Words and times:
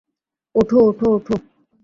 ওঠ, 0.55 0.69
ওঠ, 0.79 0.99
ওঠ। 1.07 1.27